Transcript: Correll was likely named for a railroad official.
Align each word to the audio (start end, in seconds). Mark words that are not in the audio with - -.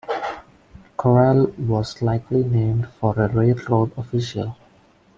Correll 0.97 1.53
was 1.59 2.01
likely 2.01 2.43
named 2.43 2.87
for 2.99 3.13
a 3.19 3.27
railroad 3.27 3.91
official. 3.95 4.57